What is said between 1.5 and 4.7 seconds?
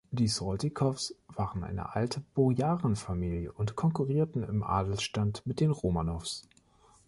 eine alte Bojarenfamilie und konkurrierten im